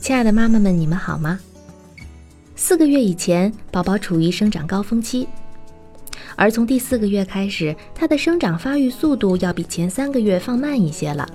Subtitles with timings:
[0.00, 1.38] 亲爱的妈妈们，你们好吗？
[2.54, 5.28] 四个月以前，宝宝处于生长高峰期，
[6.36, 11.28] 而从第四个月开始，他的生长发育速度要比前三个月放慢一些了。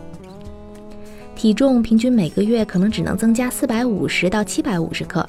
[1.41, 5.27] 体重平均每个月可能只能增加四百五十到七百五十克。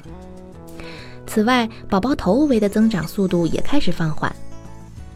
[1.25, 4.31] 此外，宝宝头围的增长速度也开始放缓，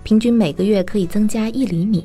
[0.02, 2.03] 平均每个月可以增加一厘米。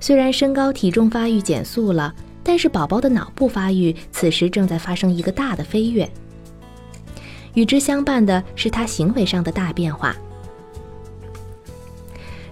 [0.00, 2.12] 虽然身高体重发育减速了。
[2.42, 6.10] 但是宝宝的脑部发育此时正在发生一个大的飞跃，
[7.54, 10.16] 与之相伴的是他行为上的大变化。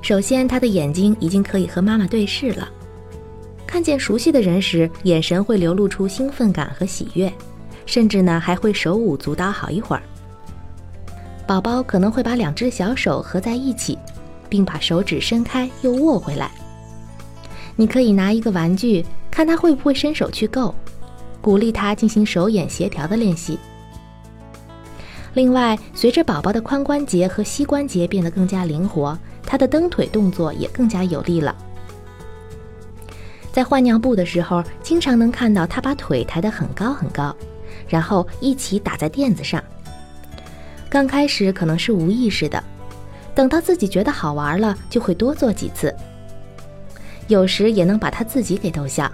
[0.01, 2.71] 首先，他的眼睛已经可以和妈妈对视了，
[3.71, 7.33] 看见熟悉的人时，眼神会流露出兴奋感和喜悦，
[7.87, 10.03] 甚至呢还会手舞足蹈好一会儿。
[11.47, 13.97] 宝宝可能会把两只小手合在一起，
[14.49, 16.51] 并把手指伸开又握回来。
[17.77, 19.07] 你可以拿一个玩具。
[19.31, 20.75] 看他会不会伸手去够，
[21.41, 23.57] 鼓励他进行手眼协调的练习。
[25.35, 31.57] 另外，随着宝宝的髋关节和膝关节变得更加灵活，他的蹬腿动作也更加有力了。
[33.53, 37.35] 在换尿布的时候，经常能看到他把腿抬得很高很高，
[37.89, 39.63] 然后一起打在垫子上。
[40.89, 42.63] 刚开始可能是无意识的，
[43.35, 45.95] 等到自己觉得好玩了，就会多做几次。
[47.29, 49.11] 有时也能把他自己给逗笑。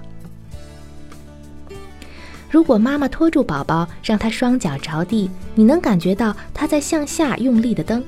[2.49, 8.03] 如果妈妈拖住宝宝，让他双脚着地，你能感觉到他在向下用力的蹬。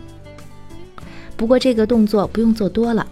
[1.36, 3.06] 不过这个动作不用做多了，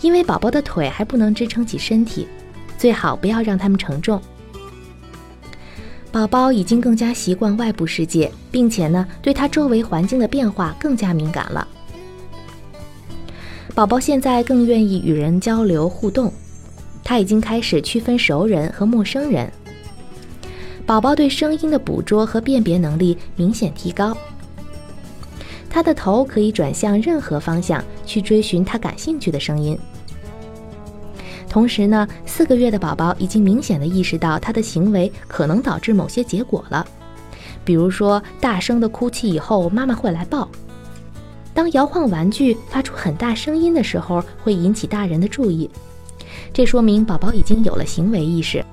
[0.00, 2.26] 因为宝宝的腿还不能支撑起身体，
[2.78, 4.20] 最好不要让他们承重。
[6.12, 11.66] 宝宝已经更加习惯外部世界，并且呢，对他周围环境的变化更加敏感了。
[13.74, 16.32] 宝宝现在更愿意与人交流互动，
[17.04, 19.52] 他已经开始区分熟人和陌生人。
[20.86, 24.16] 宝宝对声音的捕捉和辨别能力明显提高，
[25.76, 29.78] 他的头可以转向任何方向去追寻他感兴趣的声音。
[31.50, 36.82] 同时呢，四个月的宝宝已经明显的意识到他的行为可能导致某些结果了，
[37.62, 40.48] 比如说大声的哭泣以后，妈妈会来抱。
[41.52, 45.68] 当摇晃玩具发出很大声音的时候，会引起大人的注意，
[46.54, 48.64] 这说明宝宝已经有了行为意识。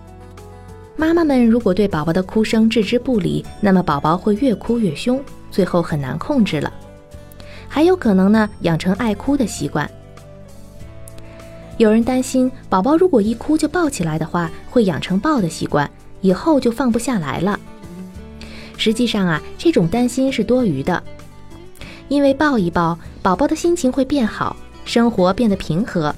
[0.95, 5.21] 妈妈们如果对宝宝的哭声置之不理，那么宝宝会越哭越凶，
[5.51, 6.71] 最后很难控制了，
[7.73, 9.89] 还有可能呢养成爱哭的习惯。
[11.77, 15.89] 有人担心宝宝如果一哭就抱起来的话，会养成抱的习惯，
[16.21, 17.59] 以后就放不下来了。
[18.77, 21.01] 实际上啊，这种担心是多余的。
[22.09, 24.55] 因为抱一抱，宝宝的心情会变好，
[24.85, 26.13] 生活变得平和，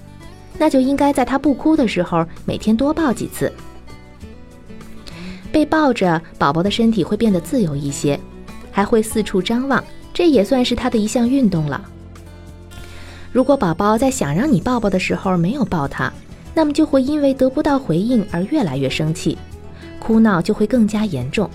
[0.58, 3.50] 那就应该在他不哭的时候，每天多抱几次。
[5.54, 8.20] 被抱着，宝宝的身体会变得自由一些，
[8.74, 9.82] 还会四处张望，
[10.16, 11.84] 这也算是他的一项运动了。
[13.34, 16.12] 如果宝宝在想让你抱抱的时候没有抱他，
[16.54, 19.38] 那么就会因为得不到回应而越来越生气，
[20.00, 21.50] 哭闹就会更加严重。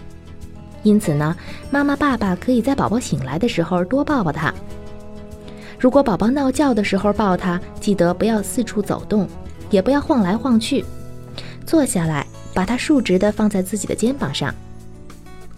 [0.83, 1.35] 因此呢，
[1.71, 4.53] 妈妈、爸爸可以在宝宝醒来的时候多抱抱他。
[5.79, 9.27] 如果宝宝闹觉的时候抱他，记得不要四处走动，
[9.71, 10.85] 也不要晃来晃去，
[11.65, 14.55] 坐下来，把他竖直的放在自己的肩膀上，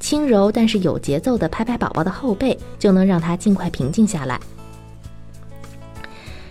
[0.02, 4.38] 轻柔但是有节奏的拍拍宝宝的后背，就能让他尽快平静下来。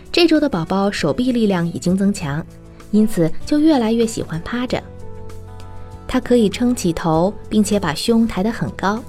[0.09, 2.43] 这周的宝宝手臂力量已经增强，
[2.91, 4.81] 因此就越来越喜欢趴着。
[6.07, 9.03] 他可以撑起头，并且把胸抬得很高。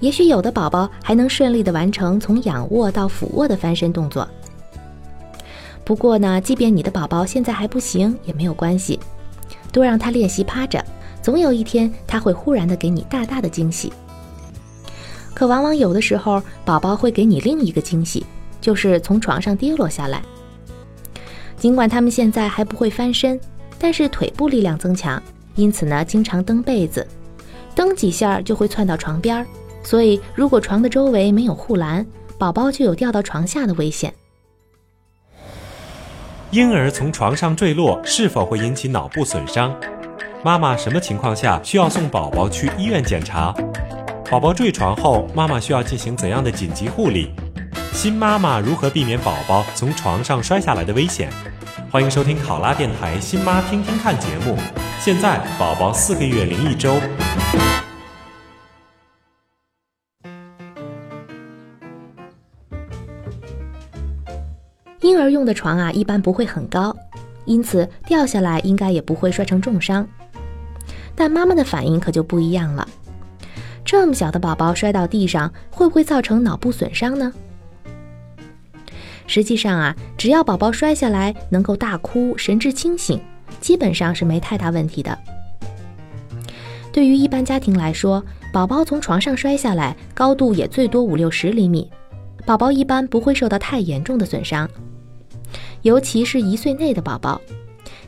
[0.00, 4.26] 也许有的宝宝还能顺利地完成从仰卧到俯卧的翻身动作。
[5.84, 8.98] 不过呢，即便你的宝宝现在还不行，也没有关系，
[9.70, 10.82] 多让他练习趴着，
[11.26, 13.92] 总有一天他会忽然的给你大大的惊喜。
[15.34, 18.24] 可往往有的时候，宝宝会给你另一个惊喜，
[18.60, 20.22] 就是从床上跌落下来。
[21.56, 23.40] 尽管他们现在还不会翻身，
[23.76, 25.20] 但是腿部力量增强。
[25.56, 27.04] 因此呢，经常蹬被子，
[27.74, 29.46] 蹬几下就会窜到床边儿，
[29.82, 32.06] 所以如果床的周围没有护栏，
[32.38, 34.14] 宝宝就有掉到床下的危险。
[36.52, 39.74] 婴儿从床上坠落是否会引起脑部损伤？
[40.46, 43.52] 妈妈什么情况下需要送宝宝去医院检查？
[44.30, 47.32] 宝宝坠床后，妈妈需要进行怎样的紧急护理？
[47.92, 51.28] 新妈妈如何避免宝宝从床上摔下来的危险？
[51.90, 54.56] 欢迎收听考拉电台《新妈听听看》节目。
[55.00, 57.00] 现在宝宝四个月零一周。
[65.00, 66.96] 婴儿用的床啊，一般不会很高，
[67.46, 70.06] 因此掉下来应该也不会摔成重伤。
[71.16, 72.86] 但妈妈的反应可就不一样了。
[73.84, 77.32] 这么小的宝宝摔到地上，会不会造成脑部损伤呢？
[79.26, 83.20] 实际上啊，只要宝宝摔下来能够大哭、神志清醒，
[83.60, 85.18] 基本上是没太大问题的。
[86.92, 91.90] 对于一般家庭来说，宝宝从床上摔下来，高度也最多五六十厘米，
[92.44, 94.68] 宝宝一般不会受到太严重的损伤。
[95.82, 97.40] 尤其是一岁内的宝宝，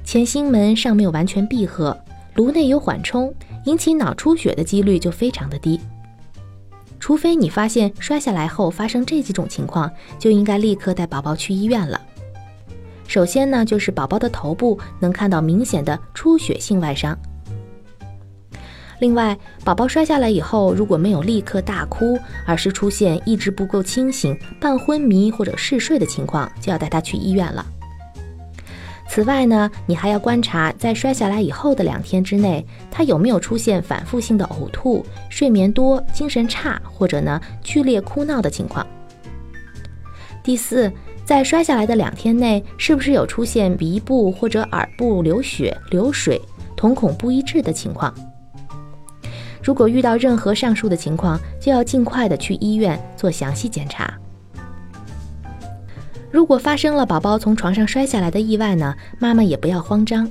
[0.04, 1.96] 前心门尚没有完全闭合，
[2.38, 5.81] 颅内有缓冲，引起脑出血的几率就非常的低。
[7.00, 9.90] 除非你发现摔下来后发生这几种情况，
[10.20, 12.00] 就应该立刻带宝宝去医院了。
[13.08, 17.19] 首先呢，就是宝宝的头部能看到明显的出血性外伤。
[19.00, 27.67] 另外，宝宝摔下来以后，如果没有立刻大哭，而是出现意识不够清醒、半昏迷或者嗜睡的情况，就要带他去医院了。
[29.08, 38.87] 此外呢，你还要观察在摔下来以后的两天之内，他有没有出现反复性的呕吐、睡眠多、精神差，或者呢剧烈哭闹的情况。
[40.44, 40.93] 第四，
[41.25, 46.40] 在摔下来的两天内，是不是有出现鼻部或者耳部流血、流水、
[46.76, 48.14] 瞳孔不一致的情况？
[49.62, 54.12] 如果遇到任何上述的情况，就要尽快的去医院做详细检查。
[56.38, 60.31] 如果发生了宝宝从床上摔下来的意外呢，妈妈也不要慌张，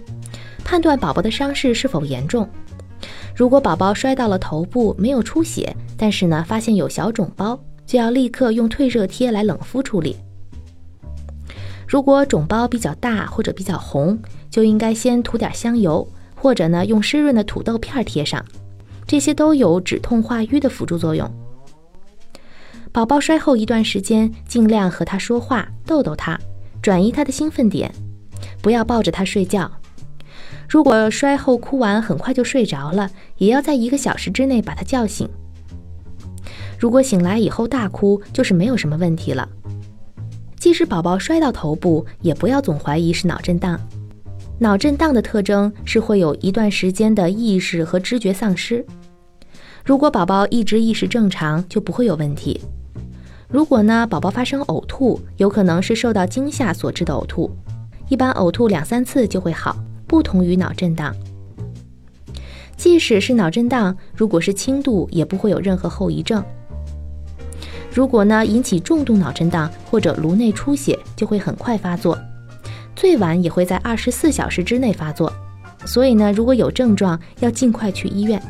[0.63, 2.47] 判断宝宝的伤势是否严重。
[3.35, 10.15] 如果宝宝摔到了头部没有出血，但是呢发现有小肿包，就要立刻用退热贴来冷敷处理。
[11.85, 14.17] 如果肿包比较大或者比较红，
[14.49, 18.41] 就应该先涂点香油，或者呢用湿润的土豆片贴上。
[19.05, 21.29] 这些都有止痛化瘀的辅助作用。
[22.97, 26.35] 宝宝摔后一段时间，尽量和他说话，逗逗他，
[26.81, 27.93] 转移他的兴奋点，
[28.59, 29.71] 不要抱着他睡觉。
[30.67, 33.07] 如果摔后哭完很快就睡着了，
[33.37, 35.29] 也要在一个小时之内把他叫醒。
[36.79, 39.47] 如果醒来以后大哭，就是没有什么问题了。
[40.55, 43.79] 即使宝宝摔到头部，也不要总怀疑是脑震荡。
[44.57, 48.83] 脑震荡的特征是会有一段时间的意识和知觉丧失。
[49.85, 52.59] 如果宝宝一直意识正常，就不会有问题。
[53.49, 57.49] 如果呢，宝宝发生呕吐，有可能是受到惊吓所致的呕吐，
[58.09, 61.15] 一般呕吐两三次就会好，不同于脑震荡。
[62.75, 66.43] 即使是脑震荡，如果是轻度，也不会有任何后遗症。
[67.89, 72.17] 如果呢，引起重度脑震荡或者颅内出血，就会很快发作。
[72.95, 75.31] 最晚也会在二十四小时之内发作，
[75.85, 78.41] 所以呢，如果有症状，要尽快去医院。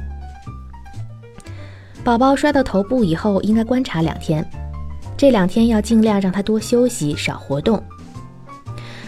[2.04, 4.46] 宝宝摔到头部以后，应该观察两天，
[5.18, 7.82] 这两天要尽量让他多休息，少活动。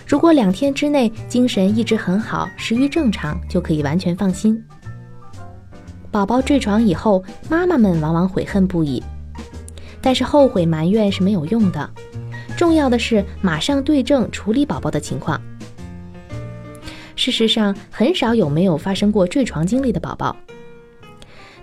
[0.08, 4.60] 如果两天之内精神一直很好，食欲正常，就可以完全放心。
[6.10, 9.04] 宝宝坠床以后，妈妈们往往悔恨不已，
[10.02, 11.88] 但是后悔埋怨是没有用的。
[12.58, 15.40] 重要的是马上对症处理宝宝的情况。
[17.16, 20.36] 事实上，很少有没有发生过坠床经历的宝宝。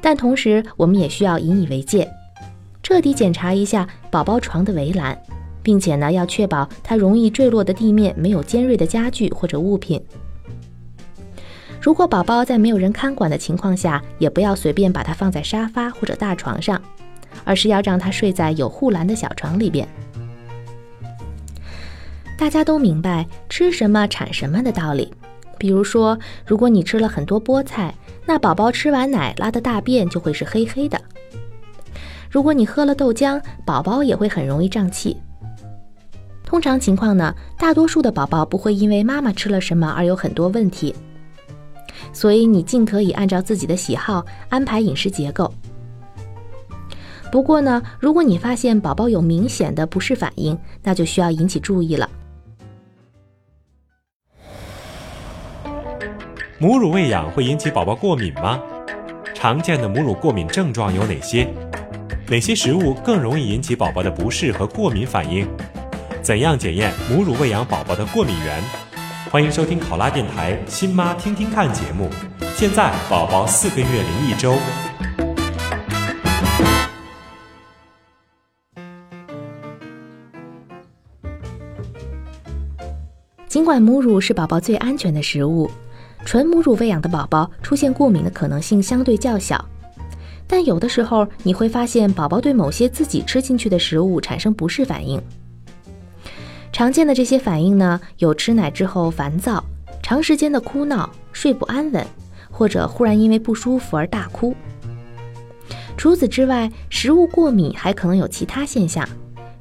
[0.00, 2.08] 但同时，我们也需要引以为戒，
[2.86, 5.20] 彻底检查一下宝宝床的围栏，
[5.60, 10.00] 并且呢，要确保它容易坠落的地面没有尖锐的家具或者物品。
[11.82, 16.80] 如果宝宝在没有人看管的情况下，也不要随便把它放在沙发或者大床上，
[17.42, 19.88] 而是要让它睡在有护栏的小床里边。
[22.38, 25.12] 大家都明白吃什么产什么的道理。
[25.58, 26.16] 比如说，
[26.46, 27.92] 如果你吃了很多菠菜，
[28.26, 30.96] 那宝宝吃完奶拉的大便就会是黑黑的。
[32.36, 35.16] 如果你喝了豆浆，宝宝也会很容易胀气。
[36.44, 40.94] 通常情况呢，大多数的宝宝不会因为妈妈吃了什么而有很多问题。
[42.12, 45.50] 所以你尽可以按照自己的喜好安排饮食结构。
[47.32, 52.06] 不过呢，如果你发现宝宝有明显的不适反应，那就需要引起注意了。
[56.58, 58.60] 母乳喂养会引起宝宝过敏吗？
[59.32, 61.48] 常见的母乳过敏症状有哪些？
[62.28, 65.46] 哪些食物更容易引起宝宝的不适和过敏反应？
[66.20, 68.60] 怎样检验母乳喂养宝宝的过敏源？
[69.30, 72.10] 欢迎收听考拉电台“新妈听听看”节目。
[72.56, 74.56] 现在宝宝四个月零一周。
[83.46, 85.70] 尽管母乳是宝宝最安全的食物，
[86.24, 89.64] 纯母乳喂养的宝宝出现过敏的可能性相对较小。
[90.46, 95.20] 但有的时候你会发现宝宝对某些自己吃进去的食物产生不适反应。
[96.72, 99.64] 常见的这些反应呢，有吃奶之后烦躁、
[100.02, 102.06] 长时间的哭闹、睡不安稳，
[102.50, 104.54] 或者忽然因为不舒服而大哭。
[105.96, 109.08] 除此之外，食物过敏还可能有其他现象，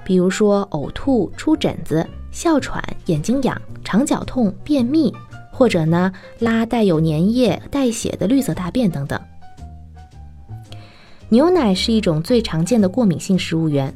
[0.04, 2.06] 比如说呕吐、出疹子。
[2.32, 5.15] 哮喘、眼睛痒、肠绞痛、便秘，
[5.54, 9.18] 或者呢拉带有粘液、带血的绿色大便等等。
[11.36, 13.94] 牛奶是一种最常见的过敏性食物源，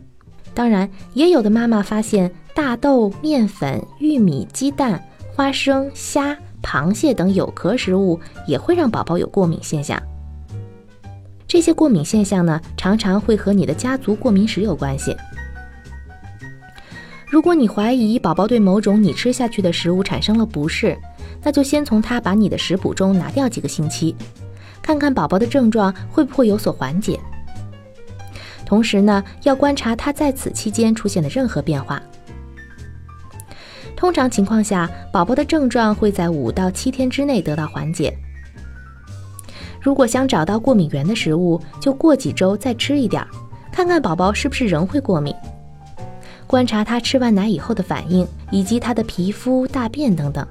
[0.53, 5.01] 当然也有的妈妈发现大豆、面粉、玉米、鸡蛋、
[5.33, 9.97] 花生、虾、螃蟹等有壳食物也会让宝宝有过敏现象。
[11.47, 15.15] 这些过敏现象呢，常常会和你的家族过敏史有关系。
[17.25, 20.97] 如果你怀疑宝宝对某种你吃下去的食物产生了不适，
[21.41, 24.13] 那就先从他把你的食谱中拿掉几个星期，
[24.81, 27.17] 看看宝宝的症状会不会有所缓解。
[28.69, 31.99] 同时呢，要观察他在此期间出现的任何变化。
[33.95, 38.15] 通常情况下，宝宝的症状会在五到七天之内得到缓解。
[39.81, 43.27] 如果想找到过敏源的食物，就过几周再吃一点儿，
[43.71, 45.33] 看看宝宝是不是仍会过敏。
[46.45, 50.47] 观察他吃完奶以后的反应，以及他的皮肤、大便等等。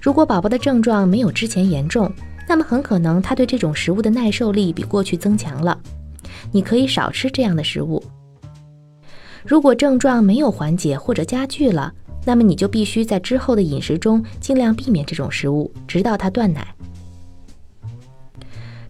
[0.00, 2.10] 如果宝宝的症状没有之前严重，
[2.48, 5.78] 那么很可能他对这种食物的耐受力比过去增强了。
[6.52, 8.02] 你可以少吃这样的食物。
[9.44, 11.92] 如果症状没有缓解或者加剧了，
[12.26, 16.74] 那么你就必须在之后的饮食中尽量避免这种食物，直到他断奶。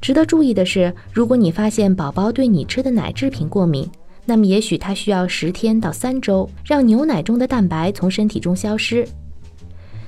[0.01, 3.89] 值得注意的是，如果你发现宝宝对你吃的奶制品过敏，
[4.25, 9.07] 那么也许他需要十天到三周，让牛奶中的蛋白从身体中消失。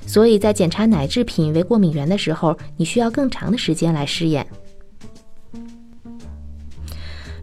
[0.05, 4.45] 所以在检查奶制品为过敏源的时候，你需要更长的时间来试验。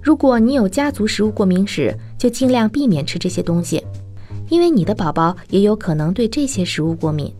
[0.02, 3.84] 如果你有家族食物过敏史，就尽量避免吃这些东西，
[4.48, 7.32] 因为你的宝宝也有可能对这些食物过敏。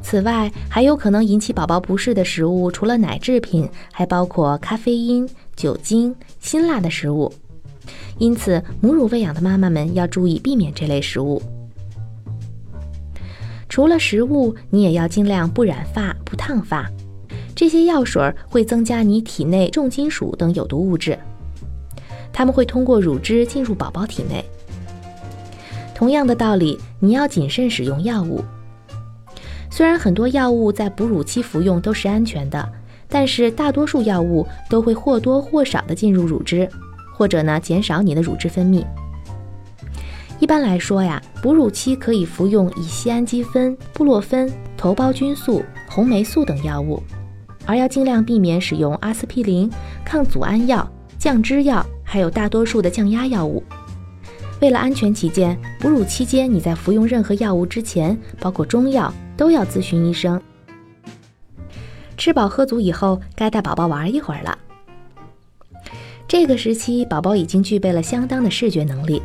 [0.00, 7.32] 此外，还有可能引起宝宝不适的食物，除了奶制品，还包括咖啡因、酒精、辛辣的食物。
[8.18, 11.42] 因此，母乳喂养的妈妈们要注意避免这类食物。
[13.68, 16.90] 除了食物，你也要尽量不染发、不烫发。
[17.58, 21.18] 这些药水会增加你体内重金属等有毒物质，
[22.32, 24.44] 它们会通过乳汁进入宝宝体内。
[25.92, 28.44] 同样的道理，你要谨慎使用药物。
[29.72, 32.72] 虽然很多药物在哺乳期服用都是安全的，
[33.08, 36.68] 但是大多数药物都会或多或少的进入乳汁。
[37.12, 38.84] 或者呢，减少你的乳汁分泌。
[40.38, 47.02] 一般来说呀，哺乳期可以服用乙酰氨基酚、布洛芬、头孢菌素、红霉素等药物，
[47.68, 49.70] 而要尽量避免使用阿司匹林、
[50.02, 53.62] 抗组胺药、降脂药，还有大多数的降压药物。
[54.62, 60.40] 为了安全起见，哺乳期间你在服用任何药物之前，包括中药，都要咨询医生。
[62.16, 64.56] 吃饱喝足以后，该带宝宝玩一会儿了。
[66.26, 69.22] 这个时期，宝宝已经具备了相当的视觉能力，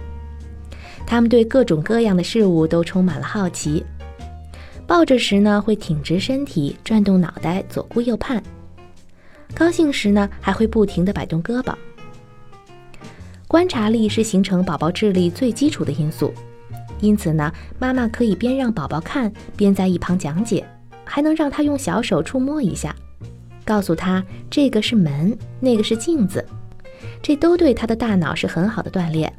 [1.08, 3.86] 他们对各种各样的事物都充满了好奇。
[4.86, 8.40] 抱着时呢，会挺直身体，转动脑袋，左顾右盼；
[9.56, 11.74] 高兴时呢，还会不停地摆动胳膊。
[13.48, 16.34] 观察力是形成宝宝智力最基础的因素，
[17.00, 20.66] 因此呢，妈妈可以边让宝宝看，边在一旁讲解，
[21.06, 22.96] 还能让他用小手触摸一下，
[23.64, 26.46] 告诉他这个是门，那个是镜子。
[27.22, 29.32] 这都对他的大脑是很好的锻炼。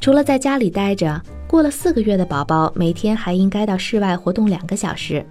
[0.00, 5.24] 除了在家里待着，过了四个月的宝宝每天还应该到室外活动两个小时。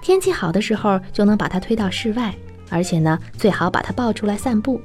[0.00, 2.34] 天气好的时候，就能把他推到室外，
[2.70, 4.80] 而且呢，最好把他抱出来散步。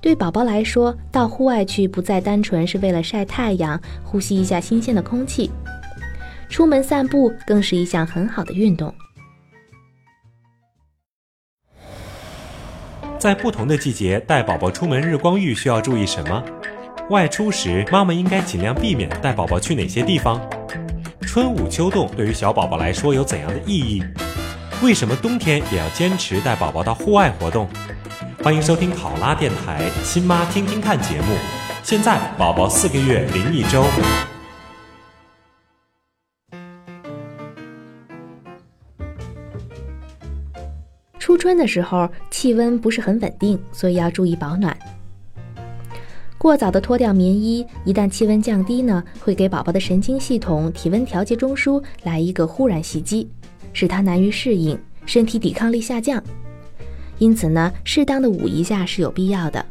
[0.00, 5.50] 对宝宝来说，到户外去不再单纯是为了晒太阳、呼吸一下新鲜的空气，
[6.48, 8.92] 出门散步更是一项很好的运动。
[13.18, 16.42] 在不同的季节带宝宝出门日光浴需要注意什么？
[17.10, 20.40] 外出时妈妈应该尽量避免带宝宝去哪些地方？
[21.22, 24.00] 春捂秋冻对于小宝宝来说有怎样的意义？
[24.80, 27.68] 为什么冬天也要坚持带宝宝到户外活动？
[28.44, 31.36] 欢迎收听考拉电台《亲妈听听看》节目。
[31.82, 33.84] 现在宝宝四个月零一周。
[41.18, 44.78] 初春的时候，气温不是很稳定，所以要注意保暖。
[46.40, 53.28] 过早的脱掉棉衣，一旦气温降低呢，会给宝宝的神经系统体温调节中枢来一个忽然袭击，
[53.74, 56.22] 使他难于适应，身体抵抗力下降。
[57.18, 59.62] 因此呢，适当的捂一下是有必要的。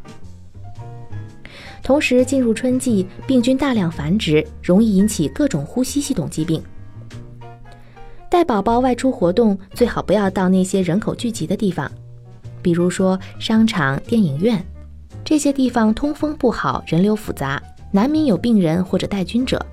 [1.81, 6.61] 同时，进入春季，病菌大量繁殖，容易引起各种呼吸系统疾病。
[8.29, 11.91] 带宝宝外出活动，最好不要到那些人口聚集的地方，
[12.61, 14.63] 比如说商场、电影院，
[15.29, 19.63] 这些地方通风不好，人流复杂，难免有病人或者带菌者。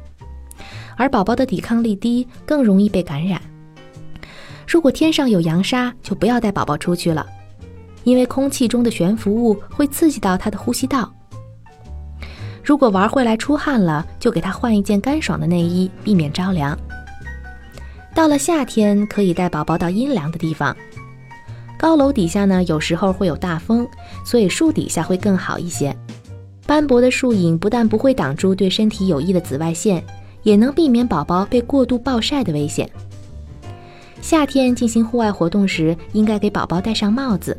[0.99, 3.41] 而宝宝的抵抗力低，更容易被感染。
[4.69, 7.27] 如果天上有扬沙，就不要带宝宝出去了，
[8.05, 11.11] 因为空气中的悬浮物会刺激到他的呼吸道。
[12.63, 16.79] 如果玩回来出汗了，就给他换一件干爽的内衣，避免着凉。
[18.15, 20.77] 到了夏天，可以带宝宝到阴凉的地方。
[21.79, 23.87] 高楼底下呢，有时候会有大风，
[24.27, 25.97] 所以树底下会更好一些。
[26.67, 30.05] 斑驳的树影不但不会挡住对身体有益的紫外线，
[30.43, 32.91] 也能避免宝宝被过度暴晒的危险。
[34.21, 37.57] 夏天进行户外活动时，应该给宝宝戴上帽子。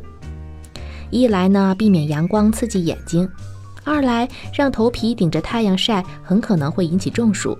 [1.10, 3.26] 一来呢，避免阳光刺激眼睛；
[3.82, 7.56] 二来让头皮顶着太阳晒，很可能会引起中暑。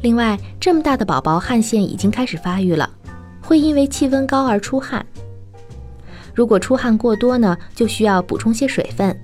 [0.00, 2.88] 另外，这么大的宝宝汗腺已经开始发育了，
[3.42, 5.04] 会因为气温高而出汗。
[6.34, 9.16] 如果出汗过多呢，就需要补充些水分，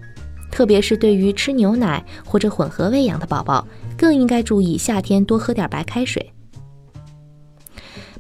[0.51, 6.33] 特别是对于吃牛奶或者混合喂养的宝宝，更应该注意夏天多喝点白开水。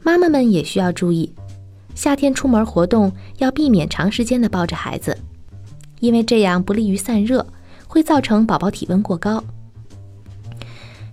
[0.03, 1.33] 妈妈们也需要注意，
[1.95, 5.17] 夏天出门活动要避免长时间的抱着孩子，
[6.01, 7.47] 因为这样不利于散热，
[7.87, 9.43] 会造成宝宝体温过高。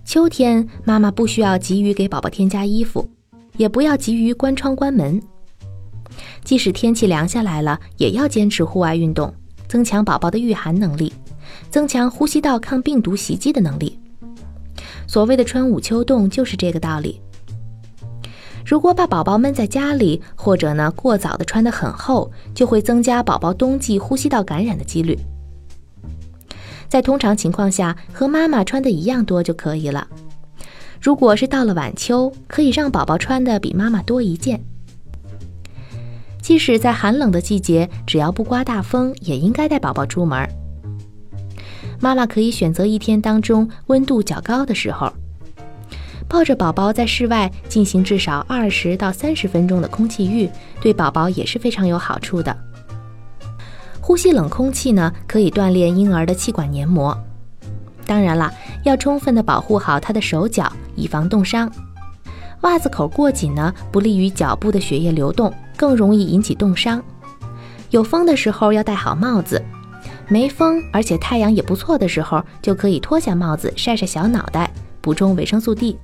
[0.04, 3.06] 秋天，妈妈不需要急于给宝宝添加衣服，
[3.58, 5.20] 也不要急于关窗关门。
[6.44, 9.32] 即使天气凉下来了，也要坚持户外运动，
[9.68, 11.12] 增强宝宝的御寒能力，
[11.70, 13.98] 增强呼吸道抗病毒袭击的能力。
[15.06, 17.20] 所谓的春捂秋冻就是这个道理。
[18.64, 25.18] 如果把宝宝闷在家里，或者呢过早的穿得很厚，就会增加宝宝冬季呼吸道感染的几率。
[26.86, 30.06] 在通常情况下，和妈妈穿的一样多就可以了。
[31.00, 34.62] 如果是到了晚秋，可以让宝宝穿的比妈妈多一件。
[36.48, 40.48] 即使在寒冷的季节，只要不刮大风，也应该带宝宝出门。
[42.00, 45.12] 妈妈可以选择一天当中温度较高的时候，
[46.26, 50.48] 抱着宝宝在室外进行至少二十到三十分钟的空气浴，
[50.80, 52.56] 对宝宝也是非常有好处的。
[54.00, 57.14] 呼吸冷空气呢，可以锻炼婴儿的气管黏膜。
[58.06, 58.50] 当然了，
[58.86, 61.70] 要充分的保护好他的手脚，以防冻伤。
[62.62, 67.02] 袜子口过紧呢，不利于脚部的血液流动，更容易引起冻伤。
[67.90, 69.62] 有风的时候要戴好帽子，
[70.28, 75.96] 没风而且太阳也不错的时候，就可以脱下帽子晒晒小脑袋，补充维生素 D。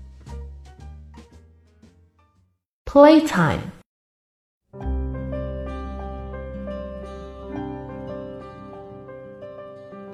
[2.86, 3.58] Playtime。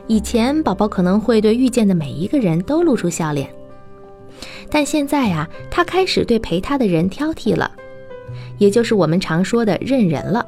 [0.08, 3.48] 以前宝宝可能会对遇见的每一个人都露出笑脸，
[4.68, 7.70] 但现在呀，他开始对陪他的人挑剔了，
[8.60, 10.46] 也就是我们常说的认人了。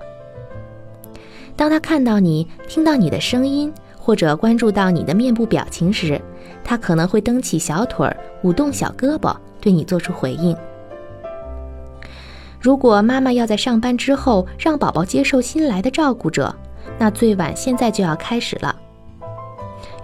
[1.57, 6.20] 当他看到你、听到你的声音，或者关注到你的面部表情时，
[6.62, 10.55] 他可能会蹬起小腿儿、舞动小胳膊，对你做出回应。
[12.61, 16.55] 如果妈妈要在上班之后让宝宝接受新来的照顾者，
[16.98, 18.77] 那最晚现在就要开始了。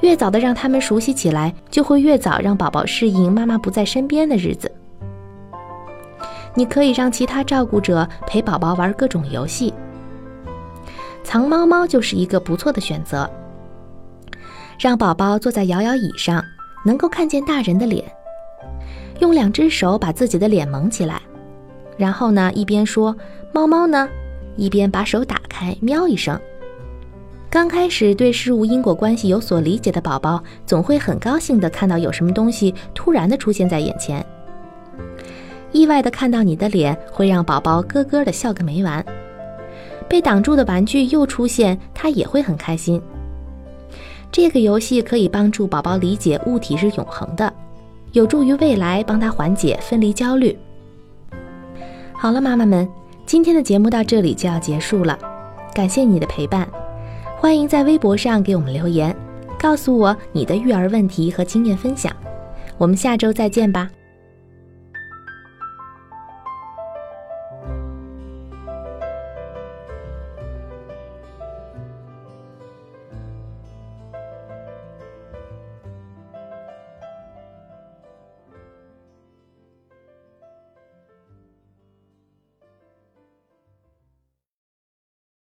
[0.01, 4.71] 越早的让他们熟悉起来，就会越早让宝宝适应妈妈不在身边的日子。
[6.59, 9.73] 你可以让其他照顾者陪宝宝玩各种游戏，
[11.23, 13.31] 藏猫猫就是一个不错的选择。
[14.77, 16.45] 让宝宝坐在摇摇椅上，
[16.85, 18.05] 能够看见大人的脸，
[19.21, 21.23] 用两只手把自己的脸蒙起来，
[21.97, 23.17] 然后呢一边说
[23.55, 24.09] “猫猫呢”，
[24.59, 26.37] 一边把手打开，喵一声。
[27.49, 34.27] 刚开始对事物因果关系有所理解的宝宝，总会很高兴地看到有什么东西突然地出现在眼前。
[35.73, 39.05] 意外的看到你的脸，会让宝宝咯咯的笑个没完。
[40.09, 43.01] 被挡住的玩具又出现，他也会很开心。
[44.33, 47.53] 这个游戏可以帮助宝宝理解物体是永恒的，
[48.13, 50.57] 有助于未来帮他缓解分离焦虑。
[52.13, 52.89] 好了，妈妈们。
[53.27, 55.19] 今天的节目到这里就要结束了，
[55.75, 56.67] 感谢你的陪伴。
[57.37, 59.15] 欢迎在微博上给我们留言，
[59.61, 62.11] 告诉我你的育儿问题和经验分享。
[62.79, 63.91] 我们下周再见吧。